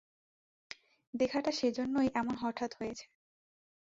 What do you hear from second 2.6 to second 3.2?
হয়েছে।